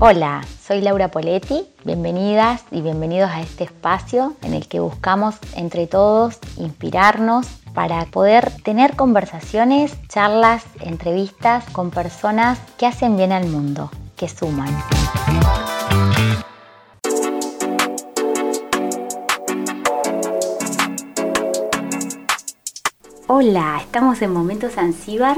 [0.00, 5.88] Hola, soy Laura Poletti, bienvenidas y bienvenidos a este espacio en el que buscamos entre
[5.88, 13.90] todos inspirarnos para poder tener conversaciones, charlas, entrevistas con personas que hacen bien al mundo,
[14.16, 14.72] que suman.
[23.26, 25.36] Hola, estamos en Momento Zanzíbar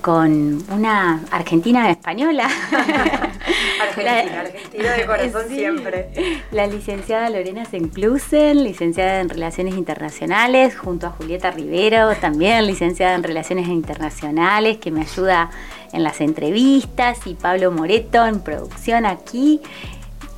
[0.00, 2.48] con una argentina española.
[3.80, 6.10] argentina, argentina de corazón siempre.
[6.50, 13.22] La licenciada Lorena Senclusen, licenciada en Relaciones Internacionales, junto a Julieta Rivero, también licenciada en
[13.22, 15.50] Relaciones Internacionales, que me ayuda
[15.92, 19.60] en las entrevistas, y Pablo Moreto en producción aquí.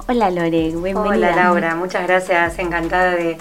[0.09, 1.03] Hola Lore, bienvenida.
[1.03, 3.39] Hola Laura, muchas gracias, encantada de,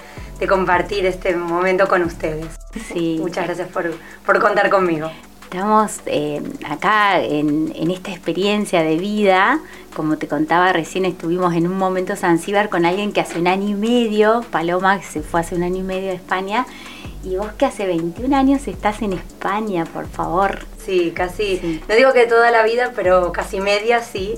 [0.48, 2.48] compartir este momento con ustedes.
[2.92, 3.18] Sí.
[3.22, 3.94] Muchas gracias por,
[4.26, 5.12] por contar conmigo.
[5.52, 9.60] Estamos eh, acá en, esta experiencia de vida,
[9.94, 13.68] como te contaba recién, estuvimos en un momento Zanzíbar con alguien que hace un año
[13.68, 16.66] y medio, Paloma, que se fue hace un año y medio a España,
[17.26, 20.60] y vos que hace 21 años estás en España, por favor.
[20.86, 24.36] Sí, casi, no digo que toda la vida, pero casi media sí.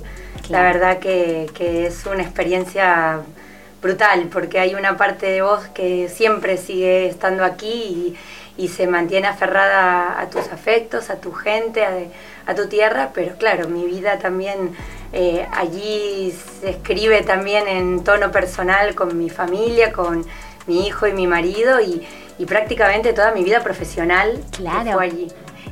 [0.50, 3.22] La verdad que, que es una experiencia
[3.84, 8.16] brutal, porque hay una parte de vos que siempre sigue estando aquí y
[8.58, 11.84] y se mantiene aferrada a tus afectos, a tu gente,
[12.46, 14.76] a, tu tierra, pero claro, mi vida también
[15.12, 20.26] eh, allí se escribe también en tono personal con mi familia, con
[20.68, 22.06] mi hijo y mi marido y,
[22.46, 24.92] prácticamente toda mi vida profesional claro.
[24.92, 25.28] fue allí.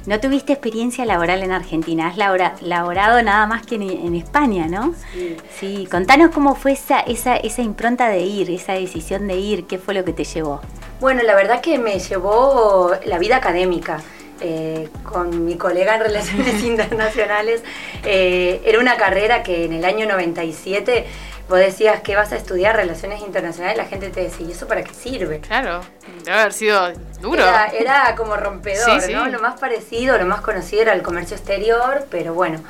[0.06, 2.16] No tuviste experiencia laboral en Argentina, has
[2.62, 4.96] laborado nada más que en, España, ¿no?
[5.12, 5.36] Sí.
[5.60, 5.88] sí.
[5.92, 9.94] Contanos cómo fue esa, esa, esa impronta de ir, esa decisión de ir, qué fue
[9.94, 10.62] lo que te llevó.
[11.02, 14.00] Bueno, la verdad que me llevó la vida académica.
[14.44, 17.62] Eh, con mi colega en Relaciones Internacionales.
[18.04, 21.06] Eh, era una carrera que en el año 97
[21.48, 24.84] vos decías que vas a estudiar Relaciones Internacionales, la gente te decía, ¿y eso para
[24.84, 25.42] qué sirve?
[25.42, 25.82] Claro,
[26.24, 27.44] debe haber sido duro.
[27.78, 29.28] Era, como rompedor, ¿no?
[29.28, 32.64] Lo más parecido, lo más conocido era el comercio exterior, pero bueno.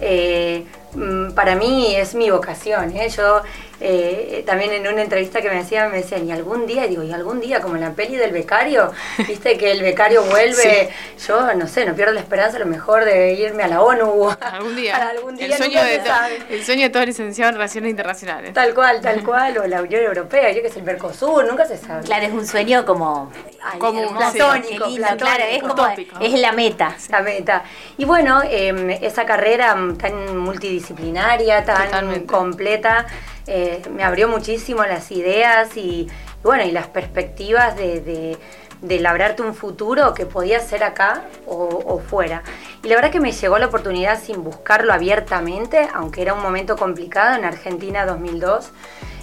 [0.00, 2.96] Eh, mm, para mí es mi vocación.
[2.96, 3.08] ¿eh?
[3.08, 3.42] Yo
[3.80, 6.86] eh, también en una entrevista que me hacían, me decían, ¿y algún día?
[6.86, 7.60] Y digo, ¿y algún día?
[7.60, 8.92] Como en la peli del becario,
[9.28, 10.90] viste que el becario vuelve.
[11.26, 14.30] Yo no sé, no pierdo la esperanza a lo mejor de irme a la ONU.
[14.40, 15.12] Algún día.
[15.38, 16.00] el, sueño de
[16.48, 18.54] el sueño de todo licenciado en Relaciones Internacionales.
[18.54, 19.58] Tal cual, tal cual.
[19.58, 22.04] O la Unión Europea, yo que es el Mercosur, nunca se sabe.
[22.04, 23.30] Claro, es un sueño como.
[23.78, 24.86] como platónico,
[25.18, 25.86] claro, es como.
[26.20, 26.96] Es la meta.
[27.10, 27.64] La meta.
[27.98, 33.06] Y bueno, em, esa carrera tan multidisciplinaria, tan completa,
[33.46, 36.08] eh, me abrió muchísimo las ideas y,
[36.42, 38.36] bueno, y las perspectivas de,
[38.80, 42.42] de, labrarte un futuro que podía ser acá o, fuera.
[42.82, 46.76] Y la verdad que me llegó la oportunidad sin buscarlo abiertamente, aunque era un momento
[46.76, 48.70] complicado en Argentina 2002.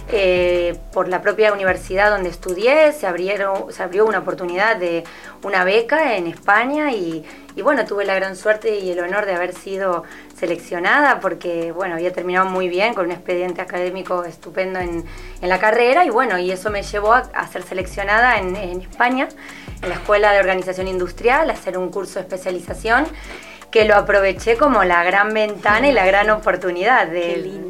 [0.08, 5.02] Eh, por la propia universidad donde estudié se, abrieron, se abrió una oportunidad de
[5.42, 7.24] una beca en España y,
[7.56, 10.04] y bueno, tuve la gran suerte y el honor de haber sido
[10.36, 15.04] seleccionada porque, bueno, había terminado muy bien con un expediente académico estupendo en,
[15.40, 19.28] la carrera y bueno, y eso me llevó a, ser seleccionada en, España,
[19.82, 23.06] en la Escuela de Organización Industrial, a hacer un curso de especialización
[23.70, 27.60] que lo aproveché como la gran ventana y la gran oportunidad de,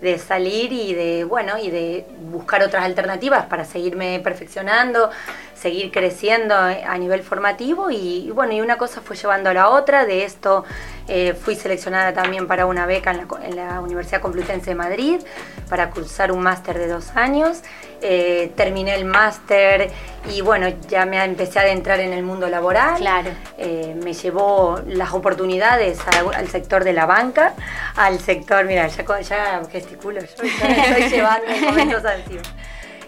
[0.00, 5.10] de salir y de, bueno, y de buscar otras alternativas para seguirme perfeccionando,
[5.54, 10.04] seguir creciendo a nivel formativo y, bueno, y una cosa fue llevando a la otra,
[10.04, 10.64] de esto
[11.08, 15.20] eh, fui seleccionada también para una beca en la, Universidad Complutense de Madrid
[15.68, 17.62] para cursar un máster de dos años,
[18.00, 19.90] eh, terminé el máster
[20.32, 23.30] y bueno, ya me empecé a adentrar en el mundo laboral, claro.
[23.58, 25.98] Eh, me llevó las oportunidades
[26.34, 27.54] al sector de la banca,
[27.96, 30.50] al sector, mira, ya, ya gesticulo, yo estoy
[31.10, 32.02] llevando en momentos.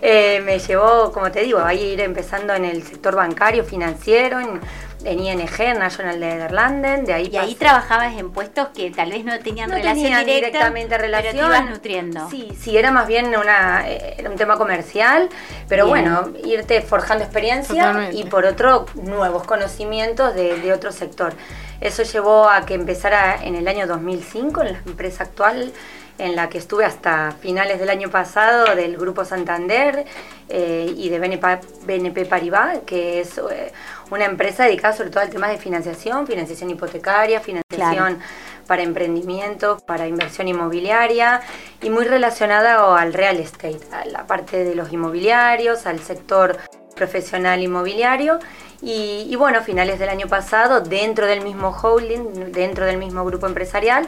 [0.02, 4.60] Eh, me llevó, como te digo, a ir empezando en el sector bancario, financiero, en,
[5.04, 9.70] ING, National Nederlanden, de ahí Y ahí trabajabas en puestos que tal vez no tenían
[9.70, 11.36] relación directamente relación.
[11.36, 12.28] Pero te ibas nutriendo.
[12.28, 15.28] Sí, sí, era más bien una, eh, un tema comercial,
[15.68, 21.34] pero bueno, irte forjando experiencia y por otro, nuevos conocimientos de, de otro sector.
[21.80, 25.72] Eso llevó a que empezara en el año 2005, en la empresa actual,
[26.18, 30.04] en la que estuve hasta finales del año pasado del Grupo Santander
[30.48, 33.72] eh, y de BNP, Paribas, que es eh,
[34.10, 38.18] una empresa dedicada sobre todo al tema de financiación, financiación hipotecaria, financiación
[38.66, 41.40] para emprendimiento, para inversión inmobiliaria
[41.82, 46.58] y muy relacionada al real estate, a la parte de los inmobiliarios, al sector
[46.96, 48.40] profesional inmobiliario.
[48.82, 54.06] Y, bueno, finales del año pasado, dentro del mismo holding, dentro del mismo grupo empresarial,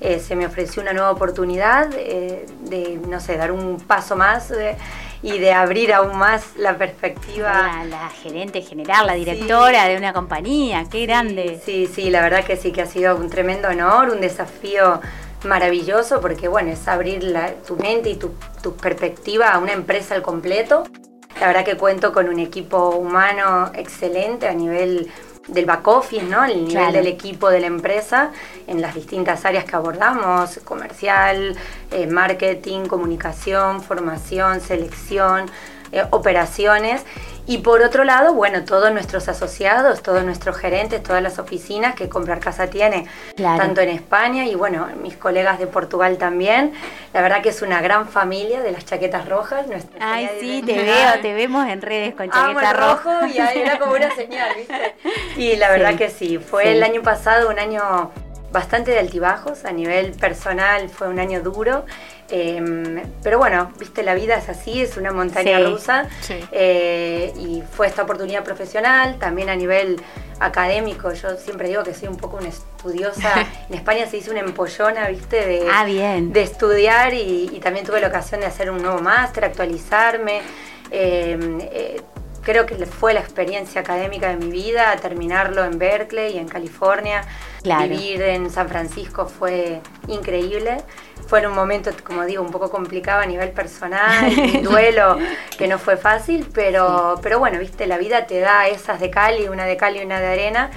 [0.00, 4.50] eh, se me ofreció una nueva oportunidad eh, de, no sé, dar un paso más
[4.50, 4.76] eh,
[5.22, 7.82] y de abrir aún más la perspectiva.
[7.88, 11.60] La, gerente general, la directora de una compañía, qué grande.
[11.64, 15.00] Sí, sí, la verdad que sí, que ha sido un tremendo honor, un desafío
[15.44, 17.34] maravilloso, porque bueno, es abrir
[17.66, 20.84] tu mente y tu, tu perspectiva a una empresa al completo.
[21.38, 25.10] La verdad que cuento con un equipo humano excelente a nivel
[25.48, 26.44] del back office, ¿no?
[26.44, 28.30] El nivel del equipo de la empresa
[28.66, 31.56] en las distintas áreas que abordamos, comercial,
[31.90, 35.50] eh, marketing, comunicación, formación, selección,
[35.92, 37.02] eh, operaciones.
[37.50, 42.08] Y por otro lado, bueno, todos nuestros asociados, todos nuestros gerentes, todas las oficinas que
[42.08, 46.72] Comprar Casa tiene, tanto en España y bueno, mis colegas de Portugal también.
[47.12, 49.66] La verdad que es una gran familia de las chaquetas rojas.
[49.98, 54.14] Ay, sí, te veo, te vemos en redes con chaqueta rojo y era como una
[54.14, 54.94] señal, ¿viste?
[55.36, 58.12] Y la verdad que sí, fue el año pasado un año
[58.52, 61.84] bastante de altibajos, a nivel personal fue un año duro
[62.30, 66.08] Em, pero bueno, viste, la vida es así, es una montaña rusa.
[66.52, 70.00] Eh, y fue esta oportunidad profesional, también a nivel
[70.38, 71.12] académico.
[71.12, 73.46] Yo siempre digo que soy un poco una estudiosa.
[73.68, 76.32] en España se dice una empollona, viste, de, ah, bien.
[76.32, 80.40] de estudiar y, también tuve la ocasión de hacer un nuevo máster, actualizarme.
[80.90, 82.00] Em, eh,
[82.50, 87.22] creo que fue la experiencia académica de mi vida, terminarlo en Berkeley, en California.
[87.62, 90.78] Vivir en San Francisco fue increíble.
[91.28, 95.16] Fue en un momento, como digo, un poco complicado a nivel personal, un duelo
[95.56, 99.38] que no fue fácil, pero, pero bueno, viste, la vida te da esas de cal
[99.38, 100.70] y una de cal y una de arena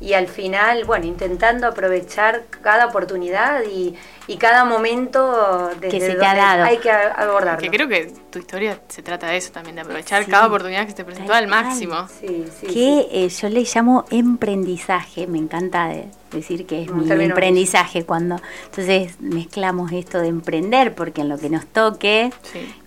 [0.00, 3.96] y al final, bueno, intentando aprovechar cada oportunidad y,
[4.38, 6.62] cada momento que se te ha dado.
[6.62, 7.60] hay que abordarlo.
[7.60, 10.90] Que creo que tu historia se trata de eso también, de aprovechar cada oportunidad que
[10.90, 12.06] se te presentó al máximo.
[12.20, 15.90] Sí, sí, que eh, yo le llamo emprendizaje, me encanta
[16.30, 18.36] decir que es mi emprendizaje cuando
[18.66, 22.30] entonces mezclamos esto de emprender porque en lo que nos toque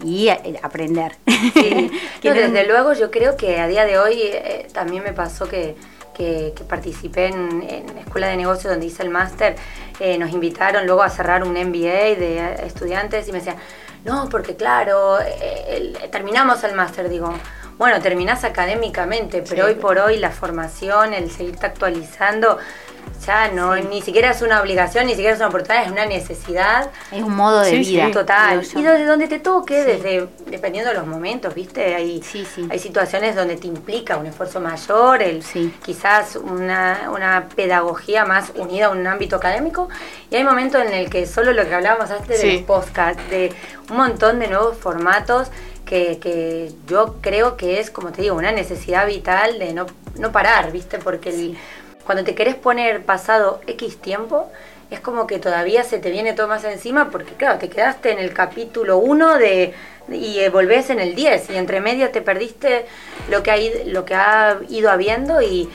[0.04, 1.18] y eh, aprender.
[1.27, 1.92] Sí.
[2.24, 5.75] desde luego yo creo que a día de hoy eh, también me pasó que
[6.13, 9.56] que, participé en, la Escuela de Negocios donde hice el máster,
[10.00, 13.57] eh, nos invitaron luego a cerrar un MBA de estudiantes y me decían,
[14.06, 17.33] no, porque claro, eh, terminamos el máster, digo,
[17.77, 22.60] bueno, terminás académicamente, pero hoy por hoy la formación, el seguirte actualizando,
[23.25, 26.89] ya no, ni siquiera es una obligación, ni siquiera es una oportunidad, es una necesidad.
[27.12, 28.12] Es un modo de vida.
[28.12, 28.62] Total.
[28.75, 31.95] Y desde donde te toque, desde, dependiendo de los momentos, ¿viste?
[31.95, 32.21] Hay,
[32.69, 35.44] hay situaciones donde te implica un esfuerzo mayor, el,
[35.83, 39.89] quizás una, una, pedagogía más unida a un ámbito académico,
[40.30, 43.54] y hay momentos en el que solo lo que hablábamos antes de los podcast, de
[43.89, 45.50] un montón de nuevos formatos
[45.86, 49.86] que, que, yo creo que es, como te digo, una necesidad vital de no,
[50.18, 50.98] no parar, ¿viste?
[50.98, 51.57] Porque el
[52.05, 54.50] cuando te querés poner pasado X tiempo,
[54.91, 58.19] es como que todavía se te viene todo más encima porque claro, te quedaste en
[58.19, 59.73] el capítulo 1 de
[60.09, 62.85] y volvés en el 10 y entre medio te perdiste
[63.29, 65.69] lo que ha, lo que ha ido habiendo y,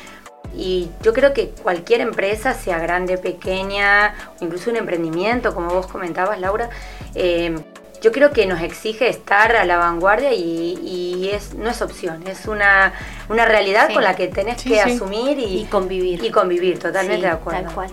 [0.55, 6.41] y yo creo que cualquier empresa, sea grande, pequeña, incluso un emprendimiento, como vos comentabas,
[6.41, 6.69] Laura,
[7.15, 7.57] eh,
[8.01, 12.47] yo creo que nos exige estar a la vanguardia y, es, no es opción, es
[12.47, 12.93] una,
[13.29, 16.25] una realidad con la que tenés que asumir y, convivir.
[16.25, 17.63] Y convivir, totalmente de acuerdo.
[17.63, 17.91] Tal cual.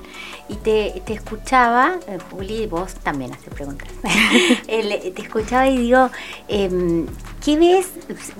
[0.48, 3.88] Y te, te escuchaba, eh, Juli, vos también haces preguntas.
[4.68, 6.10] te escuchaba y digo,
[6.48, 7.06] eh,
[7.46, 7.92] ¿Qué ves?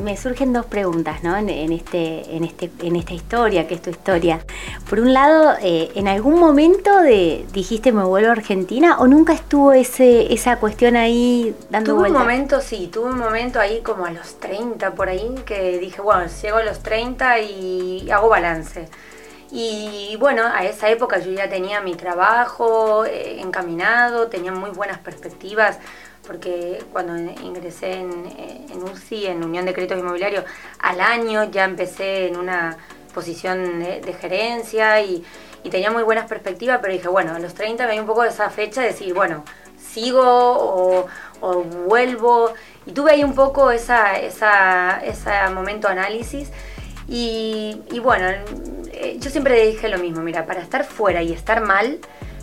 [0.02, 1.38] Me surgen dos preguntas, ¿no?
[1.38, 4.40] En, este, en, este, en esta historia, que es tu historia.
[4.90, 9.34] Por un lado, eh, ¿en algún momento de, dijiste me vuelvo a Argentina o nunca
[9.34, 12.18] estuvo ese, esa cuestión ahí dando tuve vuelta?
[12.18, 16.02] un momento, sí, tuve un momento ahí como a los 30 por ahí que dije,
[16.02, 18.90] bueno, llego a los 30 y hago balance.
[19.52, 24.98] Y bueno, a esa época yo ya tenía mi trabajo eh, encaminado, tenía muy buenas
[24.98, 25.78] perspectivas
[26.26, 30.44] porque cuando ingresé en, UCI, en Unión de Créditos Inmobiliarios,
[30.80, 32.78] al año ya empecé en una
[33.14, 35.24] posición de, gerencia y,
[35.70, 38.30] tenía muy buenas perspectivas, pero dije, bueno, a los 30 me di un poco de
[38.30, 39.44] esa fecha de decir, bueno,
[39.80, 40.22] sigo
[41.42, 42.54] o, vuelvo.
[42.86, 46.52] Y tuve ahí un poco esa, ese momento análisis.
[47.08, 48.28] Y, y bueno,
[48.92, 52.00] eh, yo siempre dije lo mismo, mira, para estar fuera y estar mal,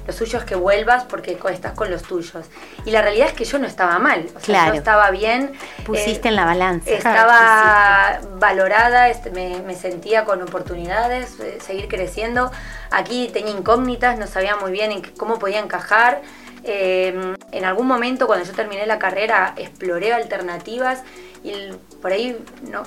[0.06, 2.46] lo suyo es que vuelvas porque estás con los tuyos.
[2.84, 5.52] Y la realidad es que yo no estaba mal, o sea, yo estaba bien.
[5.84, 6.90] Pusiste en la balanza.
[6.90, 12.50] Estaba valorada, este, me, sentía con oportunidades, de seguir creciendo.
[12.90, 16.22] Aquí tenía incógnitas, no sabía muy bien en cómo podía encajar.
[16.64, 21.02] Em, en algún momento cuando yo terminé la carrera exploré alternativas
[21.42, 21.52] y
[22.00, 22.38] por ahí
[22.70, 22.84] no,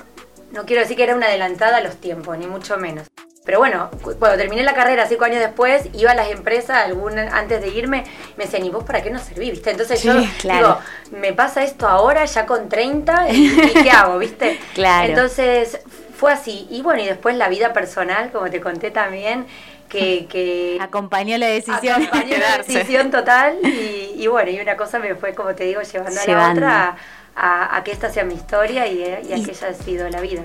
[0.52, 3.06] no quiero decir que era una adelantada a los tiempos, ni mucho menos.
[3.46, 7.62] Pero bueno, cuando terminé la carrera cinco años después, iba a las empresas alguna, antes
[7.62, 8.02] de irme,
[8.36, 9.52] me decían, ¿y vos para qué no servís?
[9.52, 9.70] ¿Viste?
[9.70, 10.78] Entonces yo digo,
[11.12, 14.18] me pasa esto ahora, ya con 30, ¿y, qué hago?
[14.18, 14.58] ¿Viste?
[14.74, 15.08] Claro.
[15.08, 15.80] Entonces
[16.16, 16.66] fue así.
[16.70, 19.46] Y bueno, y después la vida personal, como te conté también,
[19.88, 25.14] que, que acompañó la decisión acompañó la decisión total y, bueno y una cosa me
[25.14, 26.96] fue como te digo llevando, a la otra
[27.36, 30.42] a, que esta sea mi historia y, y a que haya sido la vida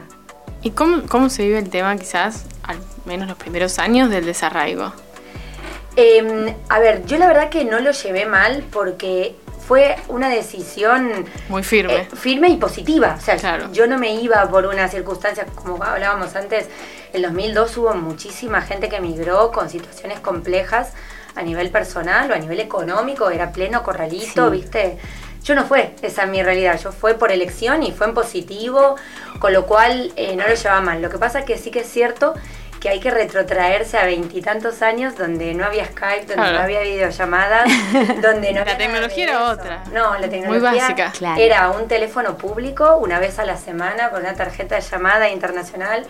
[0.61, 4.93] ¿Y cómo, cómo se vive el tema, quizás, al menos los primeros años del desarraigo?
[5.95, 9.35] Em, a ver, yo la verdad que no lo llevé mal porque
[9.67, 11.95] fue una decisión muy firme.
[11.95, 13.15] Eh, firme y positiva.
[13.17, 16.67] O sea, yo no me iba por una circunstancia, como hablábamos antes,
[17.13, 20.93] en 2002 hubo muchísima gente que emigró con situaciones complejas
[21.35, 24.97] a nivel personal o a nivel económico, era pleno corralito, ¿viste?
[25.43, 28.95] Yo no fue esa mi realidad, yo fue por elección y fue en positivo,
[29.39, 31.01] con lo cual eh, no lo llevaba mal.
[31.01, 32.35] Lo que pasa es que sí que es cierto
[32.81, 37.69] que hay que retrotraerse a veintitantos años donde no había Skype, donde no había videollamadas,
[38.21, 39.83] donde no La tecnología era otra.
[39.93, 44.75] No, la tecnología era un teléfono público una vez a la semana con una tarjeta
[44.75, 46.07] de llamada internacional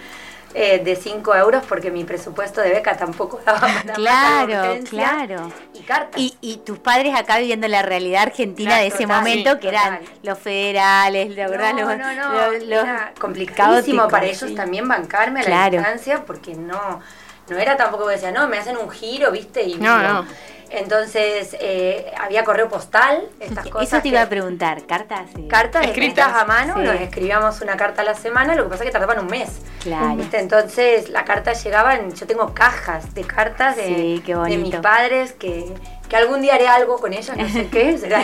[0.53, 5.51] eh, de 5 euros porque mi presupuesto de beca tampoco daba para Claro, claro.
[5.73, 6.21] Y cartas.
[6.21, 11.35] Y, tus padres acá viviendo la realidad argentina de ese momento, que eran los federales,
[11.35, 16.55] la verdad, no, no, no, era complicadísimo para ellos también bancarme a la distancia porque
[16.55, 17.01] no,
[17.49, 19.63] no era tampoco que decía, no, me hacen un giro, ¿viste?
[19.63, 20.25] Y no, no.
[20.71, 23.89] Entonces eh, había correo postal, estas cosas.
[23.89, 25.29] Eso te iba a preguntar, cartas.
[25.49, 28.89] Cartas escritas a mano, nos escribíamos una carta a la semana, lo que pasa es
[28.89, 29.49] que tardaban un mes.
[29.81, 30.17] Claro.
[30.31, 35.73] Entonces la carta llegaba, yo tengo cajas de cartas de, de mis padres que,
[36.11, 38.21] que algún día haré algo con ellas, no sé qué, será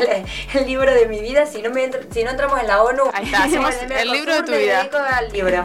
[0.53, 3.23] el, libro de mi vida, si no, me si no entramos en la ONU, Ahí
[3.23, 4.89] está, hacemos el, libro de tu vida.
[5.13, 5.63] al libro,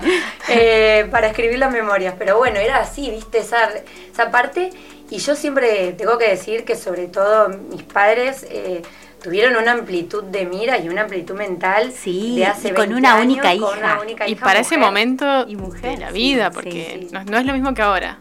[0.48, 3.70] eh, para escribir las memorias, pero bueno, era así, viste, esa,
[4.12, 4.70] esa parte
[5.10, 8.82] y yo siempre tengo que decir que sobre todo mis padres eh,
[9.22, 13.54] tuvieron una amplitud de mira y una amplitud mental sí, de hace con una única
[13.54, 13.98] hija.
[14.26, 17.82] y para ese momento y mujer, de la vida, porque no, es lo mismo que
[17.82, 18.18] ahora.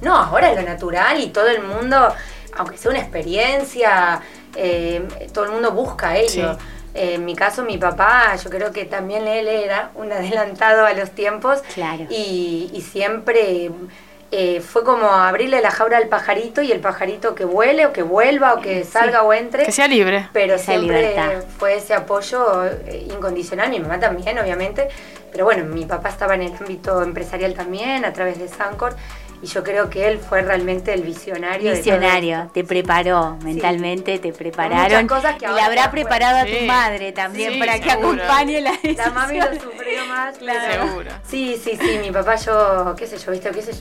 [0.00, 2.14] No, ahora es lo natural y todo el mundo,
[2.56, 4.20] aunque sea una experiencia,
[4.54, 6.56] eh, todo el mundo busca ello.
[6.94, 10.92] Eh, en mi caso, mi papá, yo creo que también él era un adelantado a
[10.94, 11.60] los tiempos.
[11.74, 12.06] Claro.
[12.10, 13.70] Y, y siempre
[14.30, 18.02] eh, fue como abrirle la jaula al pajarito y el pajarito que vuele o que
[18.02, 19.64] vuelva o que salga o entre.
[19.64, 20.28] Que sea libre.
[20.34, 24.88] Pero siempre fue ese apoyo eh, incondicional, mi mamá también, obviamente.
[25.32, 28.96] Pero bueno, mi papá estaba en el ámbito empresarial también, a través de Sancor.
[29.40, 31.72] Y yo creo que él fue realmente el visionario.
[31.72, 35.06] Visionario, te preparó mentalmente, te prepararon.
[35.06, 38.96] Cosas que y le habrá preparado a tu madre también para que acompañe la decisión.
[38.96, 40.88] La mami lo sufrió más, claro.
[40.88, 41.10] Seguro.
[41.28, 43.72] Sí, sí, sí, mi papá, yo, qué sé yo, viste, qué sé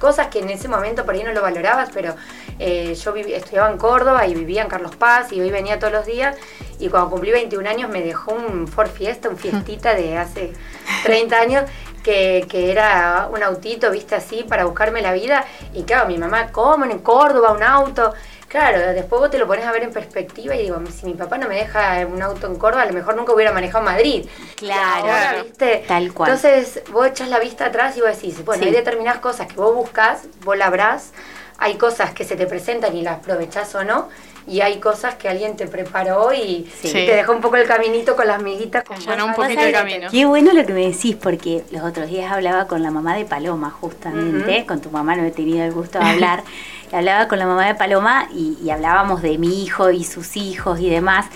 [0.00, 2.16] cosas que en ese momento por ahí no lo valorabas, pero
[2.58, 6.06] eh, yo estudiaba en Córdoba y vivía en Carlos Paz y hoy venía todos los
[6.06, 6.36] días.
[6.80, 10.52] Y cuando cumplí 21 años me dejó un Ford Fiesta, un fiestita de hace
[11.04, 11.64] 30 años
[12.04, 15.44] que, era un autito, viste, así, para buscarme la vida.
[15.72, 16.84] Y claro, mi mamá, ¿cómo?
[16.84, 18.12] En Córdoba, un auto.
[18.46, 21.38] Claro, después vos te lo pones a ver en perspectiva y digo, si mi papá
[21.38, 24.28] no me deja un auto en Córdoba, a lo mejor nunca hubiera manejado Madrid.
[24.54, 25.84] Claro, ¿viste?
[25.88, 26.30] Tal cual.
[26.30, 29.74] Entonces vos echas la vista atrás y vos decís, bueno, hay determinadas cosas que vos
[29.74, 31.12] buscas, vos labrás,
[31.58, 34.08] hay cosas que se te presentan y las aprovechás o no,
[34.46, 38.26] y hay cosas que alguien te preparó y, te dejó un poco el caminito con
[38.26, 38.84] las miguitas.
[38.84, 40.08] Con un poquito el camino.
[40.10, 43.24] Qué bueno lo que me decís, porque los otros días hablaba con la mamá de
[43.24, 46.44] Paloma, justamente, con tu mamá no he tenido el gusto de hablar,
[46.92, 50.80] hablaba con la mamá de Paloma y, y hablábamos de mi hijo y sus hijos
[50.80, 51.26] y demás,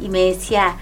[0.00, 0.76] y me decía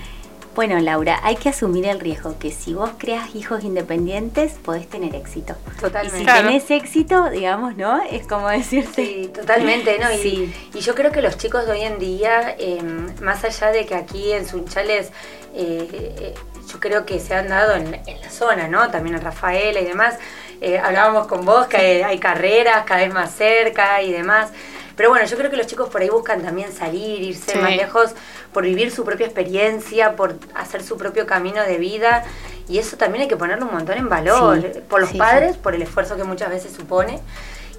[0.54, 5.14] bueno, Laura, hay que asumir el riesgo que si vos creas hijos independientes, podés tener
[5.14, 5.54] éxito.
[5.80, 6.18] Totalmente.
[6.18, 8.02] Y si tenés éxito, digamos, ¿no?
[8.02, 9.04] Es como decirte.
[9.04, 10.12] Sí, totalmente, ¿no?
[10.12, 13.86] Y, y yo creo que los chicos de hoy en día, em, más allá de
[13.86, 15.10] que aquí en Sunchales,
[15.54, 16.34] eh, eh,
[16.70, 18.90] yo creo que se han dado en, la zona, ¿no?
[18.90, 20.18] También en Rafaela y demás.
[20.60, 24.50] Eh, hablábamos con vos que hay carreras cada vez más cerca y demás.
[24.96, 28.14] Pero bueno, yo creo que los chicos por ahí buscan también salir, irse más lejos,
[28.54, 32.24] por vivir su propia experiencia, por hacer su propio camino de vida.
[32.68, 34.64] Y eso también hay que ponerlo un montón en valor.
[34.88, 37.20] por los padres, por el esfuerzo que muchas veces supone.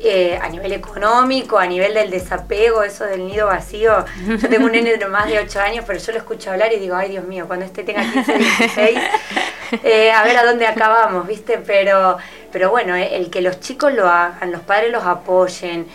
[0.02, 4.06] Eh, a nivel económico, a nivel del desapego, eso del nido vacío.
[4.28, 6.80] Yo tengo un nene de más de 8 años, pero yo lo escucho hablar y
[6.80, 9.00] digo, ay Dios mío, cuando este tenga 15, 16,
[9.84, 11.60] eh, a ver a dónde acabamos, ¿viste?
[11.66, 12.18] Pero,
[12.52, 15.88] pero bueno, eh, el que los chicos lo hagan, los padres los apoyen,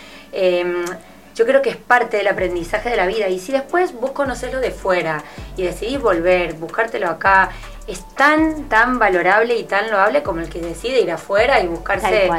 [1.35, 3.27] yo creo que es parte del aprendizaje de la vida.
[3.29, 5.23] Y si después vos conocés lo de fuera
[5.57, 7.49] y decidís volver, buscártelo acá,
[7.87, 12.29] es tan, tan valorable y tan loable como el que decide ir afuera y buscarse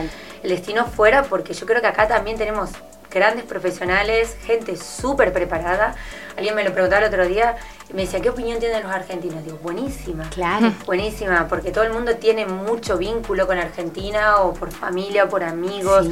[0.43, 2.71] el destino fuera, porque yo creo que acá también tenemos
[3.13, 5.95] grandes profesionales, gente súper preparada.
[6.37, 7.57] Alguien me lo preguntaba el otro día
[7.91, 9.45] y me decía, ¿qué opinión tienen los argentinos?
[9.45, 10.29] Digo, buenísima.
[10.31, 10.73] Claro.
[10.87, 15.45] Buenísima, porque todo el mundo tiene mucho vínculo con Argentina, o por familia, o por
[15.45, 16.07] amigos,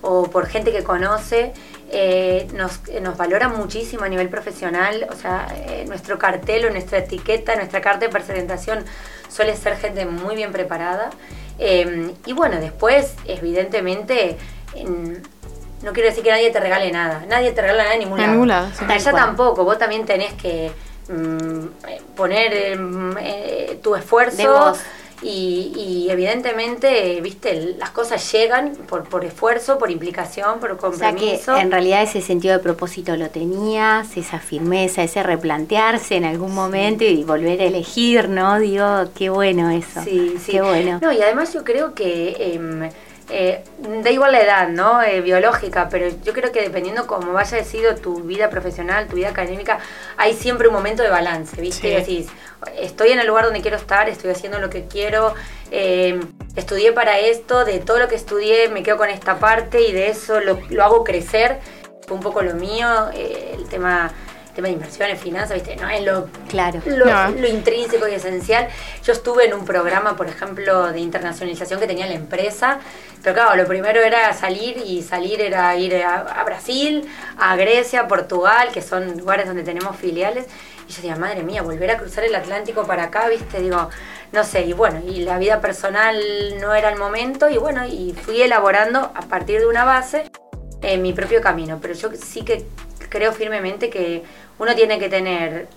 [0.00, 1.52] o por gente que conoce.
[1.98, 6.98] Eh, nos, nos valoran muchísimo a nivel profesional, o sea, eh, nuestro cartel o nuestra
[6.98, 8.84] etiqueta, nuestra carta de presentación
[9.34, 11.08] suele ser gente muy bien preparada.
[11.58, 14.36] Eh, y bueno, después, evidentemente,
[15.82, 18.32] no quiero decir que nadie te regale nada, nadie te regala nada en ningún lado.
[18.86, 20.70] Allá tampoco, vos también tenés que
[21.08, 22.78] mm, poner
[23.80, 24.74] tu esfuerzo
[25.22, 31.52] y, evidentemente, viste, las cosas llegan por, por esfuerzo, por implicación, por compromiso.
[31.52, 36.24] O que en realidad ese sentido de propósito lo tenías, esa firmeza, ese replantearse en
[36.24, 38.58] algún momento y volver a elegir, ¿no?
[38.58, 40.02] Digo, qué bueno eso.
[40.04, 40.52] Sí, sí.
[40.52, 40.98] Qué bueno.
[41.02, 42.54] No, y además yo creo que...
[42.54, 42.90] Em,
[43.28, 43.64] eh,
[44.02, 45.02] da igual la edad, ¿no?
[45.02, 49.30] Eh, biológica, pero yo creo que dependiendo cómo vaya sido tu vida profesional, tu vida
[49.30, 49.78] académica,
[50.16, 51.88] hay siempre un momento de balance, ¿viste?
[51.88, 52.28] Decís,
[52.78, 55.34] estoy en el lugar donde quiero estar, estoy haciendo lo que quiero,
[55.72, 56.20] eh,
[56.54, 60.08] estudié para esto, de todo lo que estudié me quedo con esta parte y de
[60.08, 61.58] eso lo, lo hago crecer.
[62.06, 64.12] Fue un poco lo mío, el tema
[64.56, 65.76] tema de inversiones, finanzas, ¿viste?
[65.76, 66.80] No es lo, claro.
[66.86, 68.68] lo, intrínseco y esencial.
[69.04, 72.80] Yo estuve en un programa, por ejemplo, de internacionalización que tenía la empresa,
[73.22, 77.06] pero claro, lo primero era salir y salir era ir a, Brasil,
[77.38, 80.46] a Grecia, a Portugal, que son lugares donde tenemos filiales.
[80.88, 83.60] Y yo decía, madre mía, volver a cruzar el Atlántico para acá, ¿viste?
[83.60, 83.90] Digo,
[84.32, 86.16] no sé, y bueno, y la vida personal
[86.60, 90.30] no era el momento, y bueno, y fui elaborando a partir de una base
[90.80, 91.78] en mi propio camino.
[91.82, 92.64] Pero yo sí que
[93.08, 94.22] creo firmemente que
[94.58, 95.68] uno tiene que tener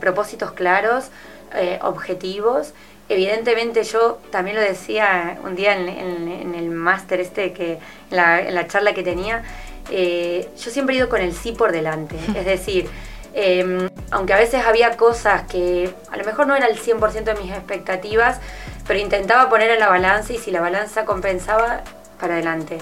[0.00, 1.10] propósitos claros,
[1.54, 2.72] eh, objetivos.
[3.08, 7.78] Evidentemente yo también lo decía un día en, el máster este, que
[8.10, 9.44] en la, charla que tenía,
[9.90, 12.16] eh, yo siempre he ido con el sí por delante.
[12.34, 12.88] Es decir,
[13.34, 17.34] em, aunque a veces había cosas que a lo mejor no era el 100% de
[17.34, 18.40] mis expectativas,
[18.86, 21.82] pero intentaba poner en la balanza y si la balanza compensaba,
[22.18, 22.78] para adelante.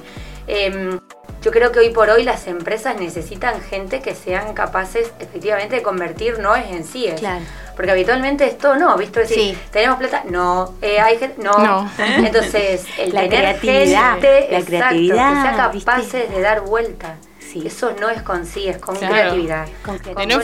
[1.43, 5.83] Yo creo que hoy por hoy las empresas necesitan gente que sean capaces efectivamente de
[5.83, 7.11] convertir no es en sí.
[7.19, 7.45] Claro.
[7.75, 9.19] Porque habitualmente esto no, ¿visto?
[9.19, 11.91] decir, tenemos plata, no, eh, hay gente, no.
[11.99, 17.17] Entonces, el la tener creatividad, gente, la creatividad, que sea capaces de dar vuelta.
[17.61, 19.69] Eso no es con sí, es con creatividad.
[19.85, 20.39] Con, de, no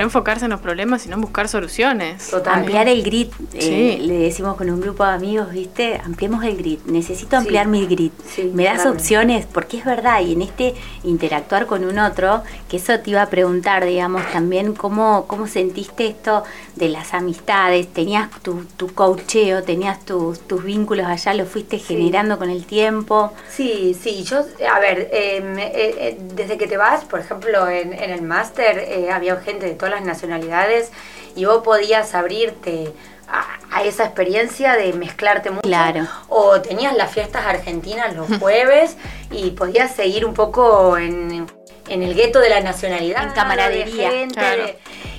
[0.00, 2.32] no enfocarse en los problemas, sino en buscar soluciones.
[2.46, 6.00] Ampliar el grid, eh, le decimos con un grupo de amigos, ¿viste?
[6.04, 6.78] Ampliemos el grid.
[6.86, 8.12] Necesito ampliar mi grid.
[8.54, 12.98] Me das opciones, porque es verdad, y en este interactuar con un otro, que eso
[13.00, 16.44] te iba a preguntar, digamos, también cómo, cómo sentiste esto
[16.76, 22.38] de las amistades, tenías tu, tu coacheo, tenías tus, tus vínculos allá, lo fuiste generando
[22.38, 23.32] con el tiempo.
[23.50, 27.92] Sí, sí, yo, a ver, em, eh, eh, desde que te vas, por ejemplo, en,
[27.92, 30.90] el máster eh, había gente de todas las nacionalidades
[31.34, 32.92] y vos podías abrirte
[33.28, 35.62] a, esa experiencia de mezclarte mucho.
[35.62, 36.06] Claro.
[36.28, 38.96] O tenías las fiestas argentinas los jueves
[39.30, 41.46] y podías seguir un poco en,
[41.88, 43.22] el gueto de la nacionalidad.
[43.22, 44.10] En camaradería.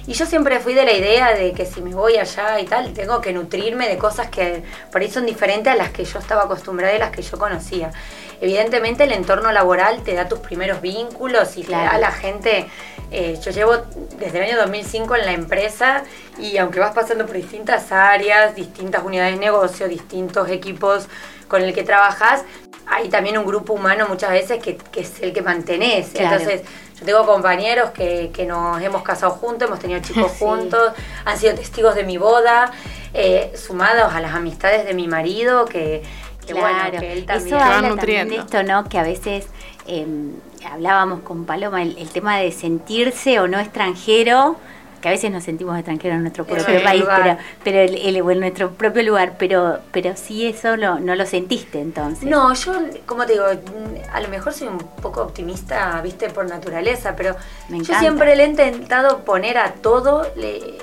[0.05, 2.93] y yo siempre fui de la idea de que si me voy allá y tal,
[2.93, 6.43] tengo que nutrirme de cosas que por ahí son diferentes a las que yo estaba
[6.43, 7.91] acostumbrada y las que yo conocía.
[8.41, 12.67] Evidentemente el entorno laboral te da tus primeros vínculos y te da a la gente...
[13.13, 13.73] Eh, yo llevo
[14.19, 16.03] desde el año 2005 en la empresa
[16.39, 21.09] y aunque vas pasando por distintas áreas, distintas unidades de negocio, distintos equipos
[21.49, 22.45] con el que trabajas,
[22.87, 26.15] hay también un grupo humano muchas veces que, es el que mantenés.
[26.15, 26.61] Entonces,
[26.99, 30.93] yo tengo compañeros que, nos hemos casado juntos, hemos tenido chicos juntos,
[31.25, 32.71] han sido testigos de mi boda,
[33.13, 36.03] eh, sumados a las amistades de mi marido, que,
[36.45, 38.87] claro, Eso habla también de esto, ¿no?
[38.87, 39.47] Que a veces
[39.87, 40.33] em,
[40.69, 44.57] hablábamos con Paloma, el, tema de sentirse o no extranjero,
[45.01, 48.71] que a veces nos sentimos extranjeros en nuestro propio país, pero, pero el, en nuestro
[48.71, 52.29] propio lugar, pero, pero sí eso no lo sentiste entonces.
[52.29, 52.73] No, yo,
[53.07, 57.35] como te digo, a lo mejor soy un poco optimista, viste, por naturaleza, pero
[57.69, 60.27] yo siempre le he intentado poner a todo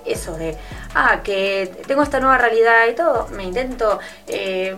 [0.04, 0.56] eso de,
[0.98, 4.76] ah, que tengo esta nueva realidad y todo, me intento eh,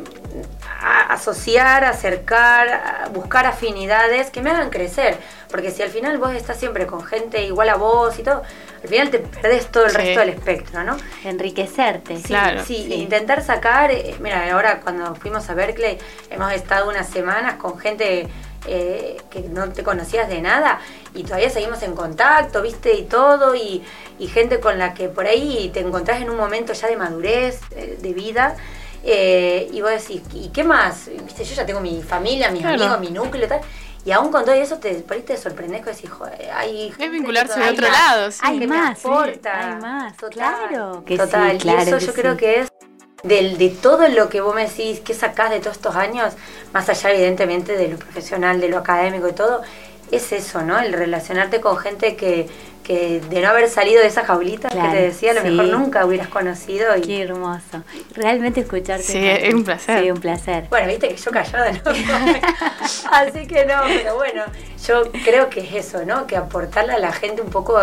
[1.09, 5.17] asociar, acercar, buscar afinidades que me hagan crecer.
[5.51, 8.43] Porque si al final vos estás siempre con gente igual a vos y todo,
[8.83, 10.97] al final te perdés todo el resto del espectro, ¿no?
[11.25, 12.21] Enriquecerte.
[12.23, 12.65] claro.
[12.65, 15.99] Sí, intentar sacar, eh, mira, ahora cuando fuimos a Berkeley
[16.31, 18.29] hemos estado unas semanas con gente
[18.67, 20.81] eh, que no te conocías de nada
[21.15, 23.83] y todavía seguimos en contacto, viste, y todo, y,
[24.33, 27.99] gente con la que por ahí te encontrás en un momento ya de madurez, eh,
[28.01, 28.57] de vida.
[29.03, 31.09] Eh, y vos decís, ¿y qué más?
[31.25, 31.43] ¿Viste?
[31.43, 33.61] Yo ya tengo mi familia, mis amigos, mi núcleo y tal.
[34.05, 36.93] Y aún con todo eso, te, por ahí te sorprendes que decís, joder, hay.
[36.99, 38.41] Es vincularse de otro lado, sí.
[38.43, 41.03] Hay más, hay más, claro.
[41.05, 42.71] Que total, y eso yo creo que es
[43.23, 46.35] del, de todo lo que vos me decís, que sacás de todos estos años,
[46.73, 49.63] más allá evidentemente de lo profesional, de lo académico y todo,
[50.11, 50.79] es eso, ¿no?
[50.79, 52.49] El relacionarte con gente que,
[52.83, 56.05] que de no haber salido de esa jaulita que te decía, a lo mejor nunca
[56.05, 56.97] hubieras conocido.
[56.97, 57.03] Y...
[57.03, 57.85] Qué hermoso.
[58.15, 59.05] Realmente escucharte.
[59.05, 60.03] Sí, es un placer.
[60.03, 60.67] Sí, un placer.
[60.69, 61.91] Bueno, viste que yo callada no.
[63.13, 64.43] Así que no, pero bueno,
[64.87, 66.27] yo creo que es eso, ¿no?
[66.27, 67.79] Que aportarle a la gente un poco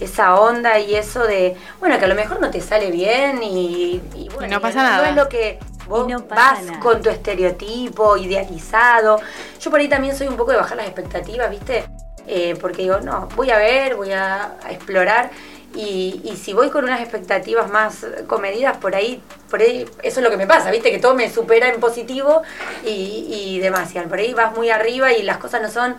[0.00, 4.00] esa onda y eso de, bueno, que a lo mejor no te sale bien y,
[4.34, 4.98] bueno, no pasa nada.
[4.98, 5.58] No es lo que
[5.88, 9.20] vos vas con tu estereotipo idealizado.
[9.60, 11.84] Yo por ahí también soy un poco de bajar las expectativas, ¿viste?
[12.26, 15.30] Eh, porque digo, no, voy a ver, voy a, explorar.
[15.74, 20.24] Y, y, si voy con unas expectativas más comedidas, por ahí, por ahí, eso es
[20.24, 20.90] lo que me pasa, ¿viste?
[20.90, 22.42] Que todo me supera en positivo
[22.84, 24.08] y, y demasiado.
[24.08, 25.98] Por ahí vas muy arriba y las cosas no son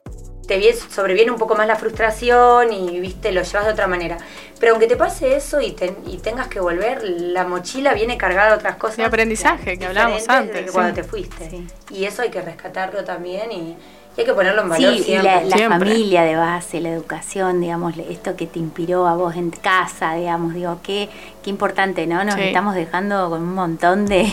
[0.49, 4.17] te sobreviene un poco más la frustración y viste lo llevas de otra manera.
[4.59, 5.75] Pero aunque te pase eso y,
[6.07, 8.97] y tengas que volver, la mochila viene cargada de otras cosas.
[8.97, 10.71] De aprendizaje que hablábamos antes.
[10.71, 11.65] cuando te fuiste.
[11.91, 13.77] Y eso hay que rescatarlo también y,
[14.19, 18.35] hay que ponerlo en valor sí, Y la, familia de base, la educación, digamos, esto
[18.35, 21.09] que te inspiró a vos en casa, digamos, digo, qué,
[21.41, 22.23] qué importante, ¿no?
[22.23, 24.31] Nos estamos dejando con un montón de,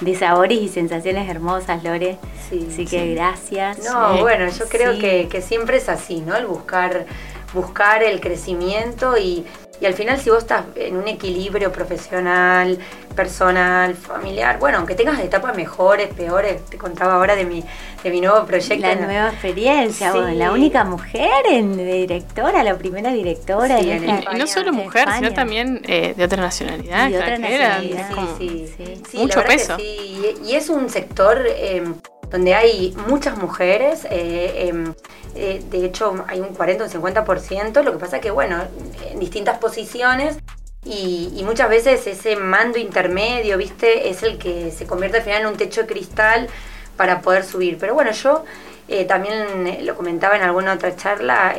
[0.00, 2.18] de, sabores y sensaciones hermosas, Lore.
[2.48, 3.78] Sí, así que gracias.
[3.84, 6.34] No, bueno, yo creo que, que siempre es así, ¿no?
[6.34, 7.04] El buscar,
[7.52, 9.44] buscar el crecimiento y
[9.80, 12.78] y al final si vos estás en un equilibrio profesional,
[13.14, 17.64] personal, familiar, bueno, aunque tengas etapas mejores, peores, te contaba ahora de mi,
[18.02, 18.86] de mi nuevo proyecto.
[18.86, 23.80] La nueva experiencia, la única mujer en directora, la primera directora.
[23.80, 27.08] y, no solo mujer, sino también eh, de otra nacionalidad.
[27.10, 29.76] De otra nacionalidad, sí, sí, Mucho peso.
[29.78, 31.44] Y, es un sector...
[31.46, 31.84] Eh,
[32.30, 34.94] donde hay muchas mujeres, eh, em,
[35.34, 38.62] eh, de hecho hay un 40 o un 50%, lo que pasa que, bueno,
[39.10, 40.38] en distintas posiciones
[40.84, 44.08] y, muchas veces ese mando intermedio, ¿viste?
[44.08, 46.48] Es el que se convierte al final en un techo de cristal
[46.96, 47.78] para poder subir.
[47.78, 48.44] Pero bueno, yo
[48.88, 51.56] eh, también lo comentaba en alguna otra charla,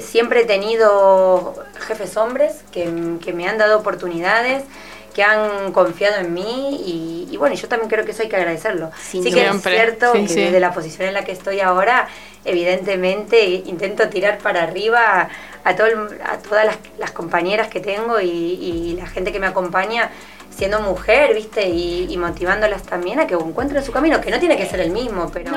[0.00, 1.54] siempre he tenido
[1.86, 4.64] jefes hombres que, que me han dado oportunidades
[5.14, 8.90] que han confiado en mí y, bueno, yo también creo que eso hay que agradecerlo.
[9.00, 12.08] sí que es cierto que desde la posición en la que estoy ahora,
[12.44, 15.28] evidentemente intento tirar para arriba
[15.64, 15.86] a, todo
[16.24, 16.66] a todas
[16.98, 20.10] las, compañeras que tengo y, la gente que me acompaña
[20.50, 21.68] siendo mujer, ¿viste?
[21.68, 25.30] Y, motivándolas también a que encuentren su camino, que no tiene que ser el mismo,
[25.32, 25.52] pero,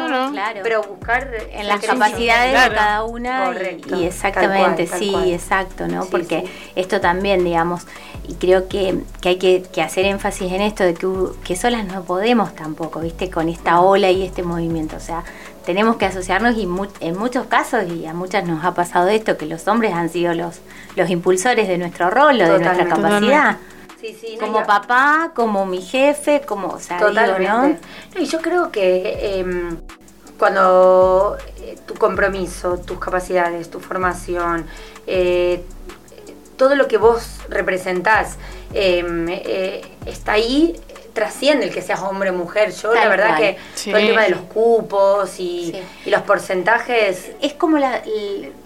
[0.64, 3.54] pero buscar en las capacidades de cada una
[3.96, 6.06] y, exactamente, sí, exacto, ¿no?
[6.06, 7.88] Porque esto también, digamos,
[8.28, 11.08] y creo que, hay que, hacer énfasis en esto de que,
[11.44, 13.30] que solas no podemos tampoco, ¿viste?
[13.30, 15.24] Con esta ola y este movimiento, o sea,
[15.66, 16.68] tenemos que asociarnos y
[17.02, 20.34] en muchos casos, y a muchas nos ha pasado esto, que los hombres han sido
[20.34, 20.62] los,
[20.96, 23.58] los impulsores de nuestro rol o de nuestra capacidad.
[24.40, 27.82] como papá, como mi jefe, como, o sea, Totalmente.
[28.18, 29.78] y yo creo que em,
[30.40, 34.66] cuando eh, tu compromiso, tus capacidades, tu formación,
[35.06, 35.66] eh,
[36.58, 38.38] todo lo que vos representás
[38.74, 40.76] em, eh, está ahí,
[41.14, 42.72] trasciende el que seas hombre o mujer.
[42.72, 45.74] Yo la verdad que todo el tema de los cupos y,
[46.06, 47.32] los porcentajes...
[47.42, 48.04] Es como la,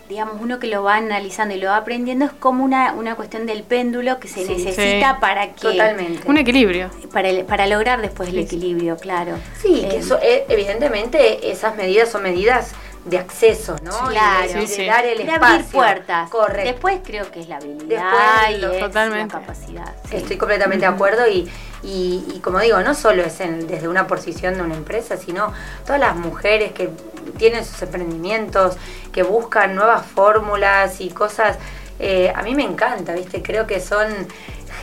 [0.10, 3.46] digamos, uno que lo va analizando y lo va aprendiendo, es como una, una cuestión
[3.46, 5.62] del péndulo que se necesita para que...
[5.62, 6.28] Totalmente.
[6.28, 6.90] Un equilibrio.
[7.14, 9.38] Para, para lograr después el equilibrio, claro.
[9.62, 12.74] Sí, que em, eso, eh, evidentemente esas medidas son medidas
[13.06, 14.10] de acceso, ¿no?
[14.10, 16.30] Claro, de, dar el de abrir puertas.
[16.30, 16.72] Correcto.
[16.72, 19.96] Después creo que es la habilidad y la capacidad.
[20.12, 21.50] Estoy completamente de acuerdo y,
[21.84, 25.52] y, como digo, no solo es desde una posición de una empresa, sino
[25.86, 26.90] todas las mujeres que
[27.38, 28.76] tienen sus emprendimientos,
[29.12, 31.58] que buscan nuevas fórmulas y cosas.
[32.00, 33.42] Eh, a mí me encanta, ¿viste?
[33.42, 34.08] Creo que son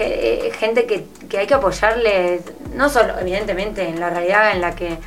[0.00, 2.40] eh, gente que, que hay que apoyarle,
[2.74, 4.98] no solo, evidentemente, en la realidad en la que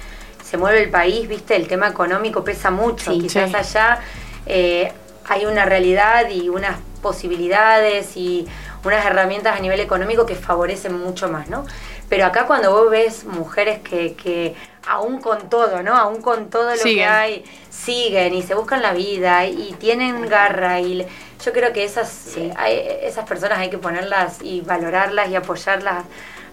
[0.52, 3.14] se mueve el país, viste, el tema económico pesa mucho.
[3.14, 4.02] Quizás allá
[4.46, 4.92] eh,
[5.30, 8.46] hay una realidad y unas posibilidades y
[8.84, 11.66] unas herramientas a nivel económico que favorecen mucho más, ¿no?
[12.10, 14.54] Pero acá cuando vos ves mujeres que, que
[14.86, 15.96] aún con todo, ¿no?
[15.96, 20.82] Aún con todo lo que hay, siguen y se buscan la vida y tienen garra
[20.82, 21.08] y
[21.46, 26.04] yo creo que esas, esas personas hay que ponerlas y valorarlas y apoyarlas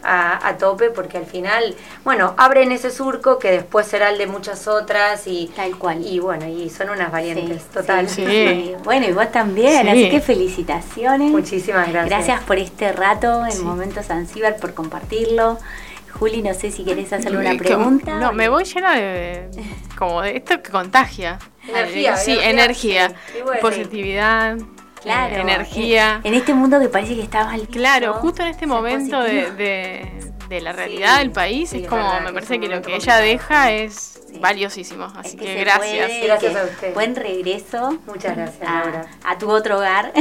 [0.02, 4.66] a, tope porque al final, bueno, abren ese surco que después será el de muchas
[4.68, 6.04] otras y tal cual.
[6.06, 8.08] Y bueno, y son unas valientes, total.
[8.18, 8.74] Sí.
[8.84, 11.30] Bueno, y vos también, así que felicitaciones.
[11.30, 12.06] Muchísimas gracias.
[12.06, 15.58] Gracias por este rato en Momentos Zanzíbar, por compartirlo.
[16.18, 18.18] Juli, no sé si querés hacer una pregunta.
[18.18, 19.48] No, me voy llena de,
[19.96, 21.38] como de esto que contagia.
[21.68, 22.16] Energía.
[22.16, 23.12] Sí, energía,
[23.60, 24.56] positividad.
[25.02, 26.20] Claro, energía.
[26.24, 27.68] En, este mundo que parece que está mal.
[27.68, 29.50] Claro, justo en este momento de,
[30.48, 34.20] de, la realidad del país, es como, me parece que lo que ella deja es
[34.40, 35.04] valiosísimo.
[35.16, 36.10] Así que, gracias.
[36.22, 36.94] gracias a usted.
[36.94, 37.98] Buen regreso.
[38.06, 40.12] Muchas gracias, a, A tu otro hogar.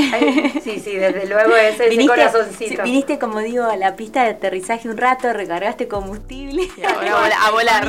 [0.64, 2.84] sí, sí, desde luego ese, viniste, corazoncito.
[2.84, 6.68] Viniste, como digo, a la pista de aterrizaje un rato, recargaste combustible.
[6.78, 7.88] Y ahora a volar.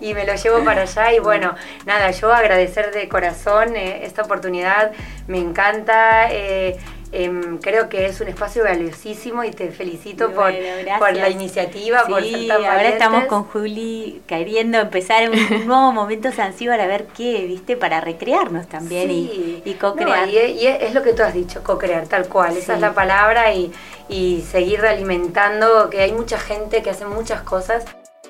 [0.00, 1.54] Y, y me lo llevo para allá y bueno,
[1.86, 4.92] nada, yo agradecer de corazón eh, esta oportunidad,
[5.26, 6.30] me encanta.
[6.30, 6.76] Eh,
[7.12, 10.52] em, creo que es un espacio valiosísimo y te felicito por,
[10.98, 16.32] por, la iniciativa, por ser tan ahora estamos con Juli queriendo empezar un, nuevo momento
[16.32, 20.28] Zanzíbar a ver qué, viste, para recrearnos también y, co-crear.
[20.28, 23.72] y, es, lo que tú has dicho, co-crear, tal cual, esa es la palabra y,
[24.08, 27.84] y seguir alimentando, que hay mucha gente que hace muchas cosas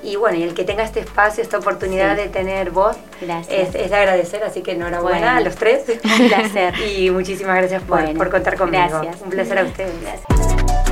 [0.04, 2.96] y bueno, y el que tenga este espacio, esta oportunidad de tener voz,
[3.48, 5.84] es, de agradecer, así que enhorabuena a los tres.
[6.04, 6.74] Un placer.
[6.96, 8.84] y muchísimas gracias por, por contar conmigo.
[8.88, 9.22] Gracias.
[9.22, 9.92] Un placer a ustedes.
[10.00, 10.83] Gracias.